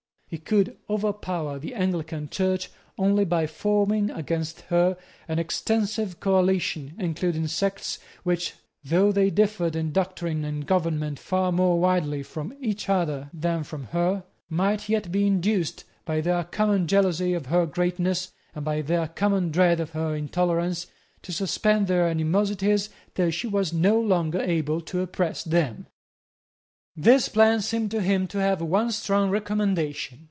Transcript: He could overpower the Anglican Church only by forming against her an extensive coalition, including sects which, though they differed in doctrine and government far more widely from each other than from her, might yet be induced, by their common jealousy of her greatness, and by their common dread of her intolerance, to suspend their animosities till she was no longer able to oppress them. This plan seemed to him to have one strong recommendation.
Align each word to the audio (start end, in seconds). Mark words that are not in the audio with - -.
He 0.31 0.37
could 0.37 0.77
overpower 0.89 1.59
the 1.59 1.73
Anglican 1.75 2.29
Church 2.29 2.71
only 2.97 3.25
by 3.25 3.47
forming 3.47 4.09
against 4.09 4.61
her 4.71 4.95
an 5.27 5.39
extensive 5.39 6.21
coalition, 6.21 6.93
including 6.97 7.47
sects 7.47 7.99
which, 8.23 8.53
though 8.81 9.11
they 9.11 9.29
differed 9.29 9.75
in 9.75 9.91
doctrine 9.91 10.45
and 10.45 10.65
government 10.65 11.19
far 11.19 11.51
more 11.51 11.77
widely 11.81 12.23
from 12.23 12.53
each 12.61 12.87
other 12.87 13.29
than 13.33 13.65
from 13.65 13.87
her, 13.87 14.23
might 14.49 14.87
yet 14.87 15.11
be 15.11 15.27
induced, 15.27 15.83
by 16.05 16.21
their 16.21 16.45
common 16.45 16.87
jealousy 16.87 17.33
of 17.33 17.47
her 17.47 17.65
greatness, 17.65 18.31
and 18.55 18.63
by 18.63 18.81
their 18.81 19.09
common 19.09 19.51
dread 19.51 19.81
of 19.81 19.89
her 19.89 20.15
intolerance, 20.15 20.87
to 21.23 21.33
suspend 21.33 21.87
their 21.87 22.07
animosities 22.07 22.87
till 23.15 23.31
she 23.31 23.47
was 23.47 23.73
no 23.73 23.99
longer 23.99 24.39
able 24.39 24.79
to 24.79 25.01
oppress 25.01 25.43
them. 25.43 25.87
This 26.95 27.27
plan 27.29 27.61
seemed 27.61 27.91
to 27.91 28.01
him 28.01 28.27
to 28.27 28.37
have 28.37 28.61
one 28.61 28.91
strong 28.91 29.29
recommendation. 29.29 30.19